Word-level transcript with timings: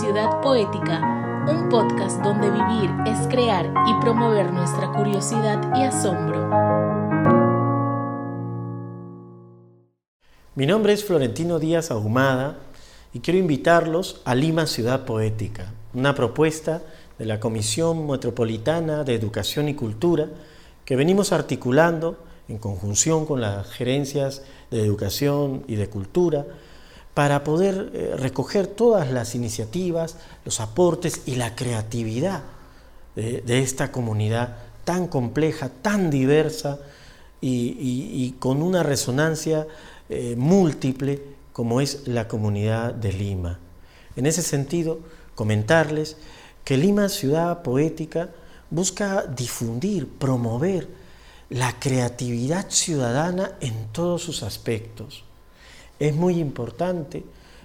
Ciudad 0.00 0.40
Poética, 0.42 1.44
un 1.48 1.68
podcast 1.68 2.22
donde 2.22 2.50
vivir 2.50 2.90
es 3.06 3.26
crear 3.28 3.66
y 3.86 4.00
promover 4.00 4.52
nuestra 4.52 4.92
curiosidad 4.92 5.60
y 5.76 5.82
asombro. 5.82 6.48
Mi 10.54 10.66
nombre 10.66 10.92
es 10.92 11.04
Florentino 11.04 11.58
Díaz 11.58 11.90
Ahumada 11.90 12.58
y 13.12 13.20
quiero 13.20 13.38
invitarlos 13.38 14.20
a 14.24 14.34
Lima 14.34 14.66
Ciudad 14.66 15.04
Poética, 15.04 15.72
una 15.94 16.14
propuesta 16.14 16.82
de 17.18 17.24
la 17.24 17.40
Comisión 17.40 18.06
Metropolitana 18.06 19.04
de 19.04 19.14
Educación 19.14 19.68
y 19.68 19.74
Cultura 19.74 20.28
que 20.84 20.96
venimos 20.96 21.32
articulando 21.32 22.18
en 22.48 22.58
conjunción 22.58 23.26
con 23.26 23.40
las 23.40 23.68
gerencias 23.68 24.42
de 24.70 24.84
educación 24.84 25.64
y 25.66 25.74
de 25.74 25.88
cultura 25.88 26.46
para 27.18 27.42
poder 27.42 27.90
eh, 27.94 28.14
recoger 28.16 28.68
todas 28.68 29.10
las 29.10 29.34
iniciativas, 29.34 30.18
los 30.44 30.60
aportes 30.60 31.22
y 31.26 31.34
la 31.34 31.56
creatividad 31.56 32.44
de, 33.16 33.58
esta 33.58 33.90
comunidad 33.90 34.58
tan 34.84 35.08
compleja, 35.08 35.68
tan 35.68 36.10
diversa 36.10 36.78
y, 37.40 38.36
con 38.38 38.62
una 38.62 38.84
resonancia 38.84 39.66
eh, 40.08 40.36
múltiple 40.38 41.20
como 41.52 41.80
es 41.80 42.06
la 42.06 42.28
comunidad 42.28 42.94
de 42.94 43.12
Lima. 43.12 43.58
En 44.14 44.24
ese 44.26 44.42
sentido, 44.42 45.00
comentarles 45.34 46.18
que 46.62 46.76
Lima 46.76 47.08
Ciudad 47.08 47.64
Poética 47.64 48.28
busca 48.70 49.24
difundir, 49.26 50.06
promover 50.06 50.86
la 51.50 51.80
creatividad 51.80 52.70
ciudadana 52.70 53.56
en 53.60 53.88
todos 53.90 54.22
sus 54.22 54.44
aspectos 54.44 55.24
es 55.98 56.14
muy 56.14 56.38
importante 56.38 57.24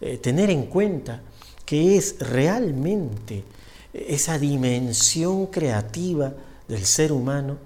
eh, 0.00 0.18
tener 0.18 0.50
en 0.50 0.66
cuenta 0.66 1.22
que 1.64 1.96
es 1.96 2.16
realmente 2.18 3.44
esa 3.92 4.38
dimensión 4.38 5.46
creativa 5.46 6.32
del 6.68 6.84
ser 6.84 7.12
humano 7.12 7.56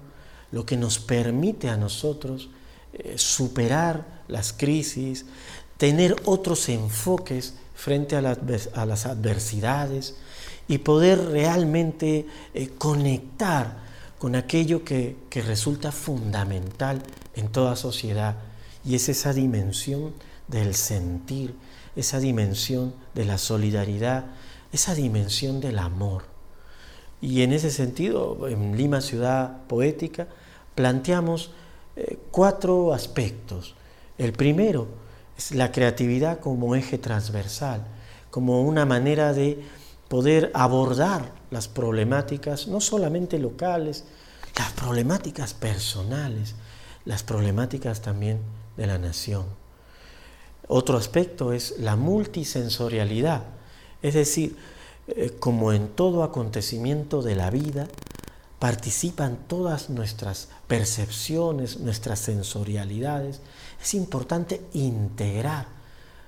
lo 0.51 0.65
que 0.65 0.77
nos 0.77 0.99
permite 0.99 1.69
a 1.69 1.77
nosotros 1.77 2.49
eh, 2.93 3.15
superar 3.17 4.23
las 4.27 4.53
crisis, 4.53 5.25
tener 5.77 6.15
otros 6.25 6.69
enfoques 6.69 7.53
frente 7.75 8.15
a, 8.15 8.21
las 8.21 9.05
adversidades 9.05 10.15
y 10.67 10.79
poder 10.79 11.19
realmente 11.29 12.25
eh, 12.53 12.69
conectar 12.77 13.89
con 14.17 14.35
aquello 14.35 14.83
que 14.83 15.15
resulta 15.45 15.91
fundamental 15.93 17.01
en 17.35 17.47
toda 17.47 17.75
sociedad. 17.77 18.35
Y 18.83 18.95
es 18.95 19.07
esa 19.07 19.33
dimensión 19.33 20.13
del 20.49 20.75
sentir, 20.75 21.55
esa 21.95 22.19
dimensión 22.19 22.93
de 23.13 23.25
la 23.25 23.37
solidaridad, 23.37 24.25
esa 24.71 24.95
dimensión 24.95 25.59
del 25.59 25.79
amor. 25.79 26.23
Y 27.21 27.41
en 27.41 27.53
ese 27.53 27.71
sentido, 27.71 28.47
en 28.47 28.77
Lima 28.77 29.01
Ciudad 29.01 29.63
Poética, 29.67 30.27
planteamos 30.75 31.51
eh, 31.95 32.17
cuatro 32.31 32.93
aspectos. 32.93 33.75
El 34.17 34.33
primero 34.33 34.87
es 35.37 35.51
la 35.51 35.71
creatividad 35.71 36.39
como 36.39 36.75
eje 36.75 36.97
transversal, 36.97 37.85
como 38.31 38.61
una 38.61 38.85
manera 38.85 39.33
de 39.33 39.61
poder 40.07 40.51
abordar 40.53 41.33
las 41.51 41.67
problemáticas, 41.67 42.67
no 42.67 42.81
solamente 42.81 43.39
locales, 43.39 44.05
las 44.57 44.71
problemáticas 44.73 45.53
personales, 45.53 46.55
las 47.05 47.23
problemáticas 47.23 48.01
también 48.01 48.39
de 48.77 48.87
la 48.87 48.97
nación. 48.97 49.45
Otro 50.71 50.99
aspecto 50.99 51.51
es 51.51 51.79
la 51.79 51.95
multisensorialidad, 51.95 53.41
es 54.03 54.13
decir, 54.13 54.55
eh, 55.07 55.35
como 55.39 55.73
en 55.73 55.87
todo 55.87 56.21
acontecimiento 56.21 57.23
de 57.23 57.35
la 57.35 57.49
vida, 57.49 57.87
participan 58.59 59.39
todas 59.47 59.89
nuestras 59.89 60.49
percepciones, 60.67 61.79
nuestras 61.79 62.19
sensorialidades. 62.19 63.39
Es 63.81 63.95
importante 63.95 64.61
integrar 64.73 65.65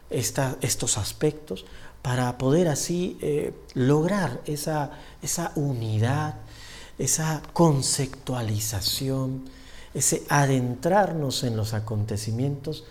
estos 0.10 0.98
aspectos 0.98 1.66
para 2.02 2.40
poder 2.40 2.68
así 2.68 3.20
eh, 3.22 3.54
lograr 3.76 4.42
esa, 4.46 4.90
esa 5.22 5.52
unidad, 5.54 6.34
esa 6.98 7.44
conceptualización, 7.54 9.48
ese 9.94 10.24
adentrarnos 10.30 11.44
en 11.44 11.56
los 11.56 11.76
acontecimientos 11.76 12.86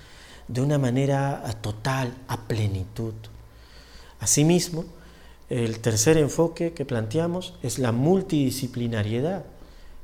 de 0.51 0.61
una 0.61 0.79
manera 0.79 1.43
total, 1.61 2.13
a 2.27 2.49
plenitud. 2.49 3.15
Asimismo, 4.19 4.85
el 5.49 5.79
tercer 5.79 6.17
enfoque 6.19 6.73
que 6.73 6.85
planteamos 6.85 7.55
es 7.63 7.79
la 7.79 7.93
multidisciplinariedad, 7.93 9.45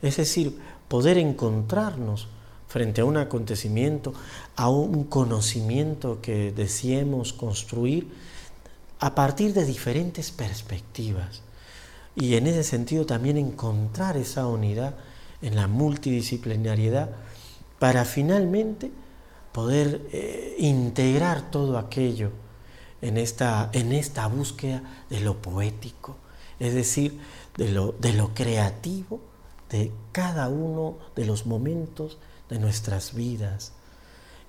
es 0.02 0.16
decir, 0.16 0.56
poder 0.86 1.18
encontrarnos 1.18 2.28
frente 2.68 3.00
a 3.00 3.04
un 3.04 3.16
acontecimiento, 3.16 4.14
a 4.54 4.68
un 4.68 5.04
conocimiento 5.04 6.20
que 6.22 6.52
deseemos 6.52 7.32
construir 7.32 8.08
a 9.00 9.16
partir 9.16 9.52
de 9.52 9.66
diferentes 9.66 10.30
perspectivas. 10.30 11.42
Y 12.14 12.36
en 12.36 12.46
ese 12.46 12.62
sentido 12.62 13.04
también 13.04 13.36
encontrar 13.36 14.16
esa 14.16 14.46
unidad 14.46 14.94
en 15.42 15.56
la 15.56 15.66
multidisciplinariedad 15.66 17.10
para 17.78 18.04
finalmente 18.04 18.90
poder 19.56 20.06
eh, 20.12 20.54
integrar 20.58 21.50
todo 21.50 21.78
aquello 21.78 22.30
en 23.00 23.16
esta, 23.16 23.70
en 23.72 23.92
esta 23.92 24.26
búsqueda 24.26 24.82
de 25.08 25.20
lo 25.20 25.40
poético, 25.40 26.18
es 26.60 26.74
decir, 26.74 27.18
de 27.56 27.70
lo, 27.72 27.92
de 27.92 28.12
lo 28.12 28.34
creativo 28.34 29.18
de 29.70 29.94
cada 30.12 30.50
uno 30.50 30.98
de 31.14 31.24
los 31.24 31.46
momentos 31.46 32.18
de 32.50 32.58
nuestras 32.58 33.14
vidas. 33.14 33.72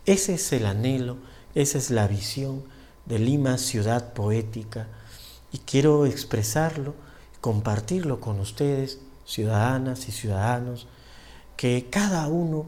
Ese 0.05 0.33
es 0.33 0.51
el 0.51 0.65
anhelo, 0.65 1.15
esa 1.55 1.77
es 1.77 1.89
la 1.89 2.05
visión 2.09 2.65
de 3.05 3.17
Lima 3.17 3.57
Ciudad 3.59 4.11
Poética 4.11 4.87
y 5.53 5.59
quiero 5.59 6.05
expresarlo, 6.05 6.95
compartirlo 7.39 8.19
con 8.19 8.41
ustedes, 8.41 8.99
ciudadanas 9.25 10.09
y 10.09 10.11
ciudadanos, 10.11 10.85
que 11.55 11.87
cada 11.89 12.27
uno 12.27 12.65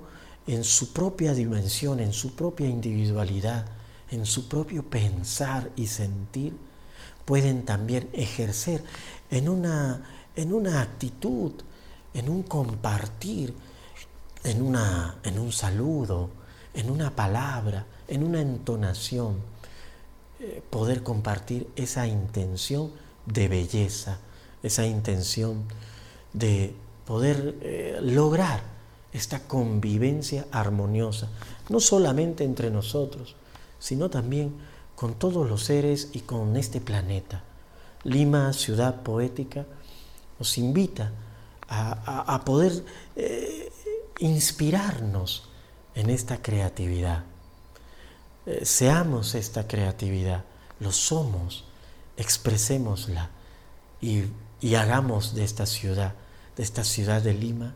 en 0.47 0.63
su 0.63 0.93
propia 0.93 1.33
dimensión, 1.33 1.99
en 1.99 2.13
su 2.13 2.35
propia 2.35 2.67
individualidad, 2.67 3.65
en 4.11 4.25
su 4.25 4.47
propio 4.47 4.83
pensar 4.83 5.69
y 5.75 5.87
sentir, 5.87 6.57
pueden 7.25 7.65
también 7.65 8.09
ejercer 8.13 8.83
en 9.29 9.49
una, 9.49 10.03
en 10.35 10.53
una 10.53 10.81
actitud, 10.81 11.51
en 12.13 12.29
un 12.29 12.43
compartir, 12.43 13.53
en, 14.43 14.61
una, 14.61 15.19
en 15.23 15.37
un 15.37 15.51
saludo, 15.51 16.31
en 16.73 16.89
una 16.89 17.15
palabra, 17.15 17.85
en 18.07 18.23
una 18.23 18.41
entonación, 18.41 19.37
eh, 20.39 20.63
poder 20.69 21.03
compartir 21.03 21.69
esa 21.75 22.07
intención 22.07 22.91
de 23.25 23.47
belleza, 23.47 24.19
esa 24.63 24.85
intención 24.85 25.65
de 26.33 26.73
poder 27.05 27.57
eh, 27.61 27.99
lograr 28.01 28.78
esta 29.13 29.39
convivencia 29.47 30.45
armoniosa, 30.51 31.29
no 31.69 31.79
solamente 31.79 32.43
entre 32.43 32.69
nosotros, 32.69 33.35
sino 33.79 34.09
también 34.09 34.53
con 34.95 35.15
todos 35.15 35.49
los 35.49 35.63
seres 35.63 36.09
y 36.13 36.21
con 36.21 36.57
este 36.57 36.81
planeta. 36.81 37.43
Lima, 38.03 38.53
ciudad 38.53 39.01
poética, 39.01 39.65
nos 40.37 40.57
invita 40.57 41.11
a, 41.67 42.41
poder 42.45 42.83
eh, 43.15 43.71
inspirarnos 44.19 45.49
en 45.95 46.09
esta 46.09 46.41
creatividad. 46.41 47.23
Eh, 48.45 48.65
seamos 48.65 49.35
esta 49.35 49.67
creatividad, 49.67 50.45
lo 50.79 50.91
somos, 50.91 51.65
expresémosla 52.17 53.29
y, 54.01 54.23
y 54.61 54.75
hagamos 54.75 55.35
de 55.35 55.43
esta 55.43 55.65
ciudad, 55.65 56.15
de 56.55 56.63
esta 56.63 56.83
ciudad 56.83 57.21
de 57.21 57.33
Lima, 57.33 57.75